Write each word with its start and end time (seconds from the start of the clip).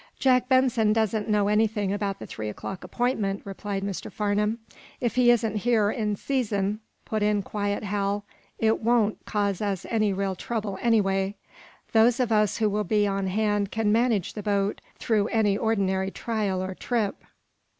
"Jack 0.17 0.49
Benson 0.49 0.93
doesn't 0.93 1.29
know 1.29 1.47
anything 1.47 1.93
about 1.93 2.17
the 2.17 2.25
three 2.25 2.49
o'clock 2.49 2.83
appointment," 2.83 3.43
replied 3.45 3.83
Mr. 3.83 4.11
Farnum. 4.11 4.57
"If 4.99 5.13
he 5.13 5.29
isn't 5.29 5.57
here 5.57 5.91
in 5.91 6.15
season," 6.15 6.79
put 7.05 7.21
in 7.21 7.43
quiet 7.43 7.83
Hal, 7.83 8.25
"it 8.57 8.79
won't 8.81 9.23
cause 9.25 9.61
us 9.61 9.85
any 9.91 10.11
real 10.11 10.33
trouble, 10.33 10.79
anyway. 10.81 11.35
Those 11.93 12.19
of 12.19 12.31
us 12.31 12.57
who 12.57 12.67
will 12.67 12.83
be 12.83 13.05
on 13.05 13.27
hand 13.27 13.69
can 13.69 13.91
manage 13.91 14.33
the 14.33 14.41
boat 14.41 14.81
through 14.97 15.27
any 15.27 15.55
ordinary 15.55 16.09
trial 16.09 16.63
or 16.63 16.73
trip." 16.73 17.21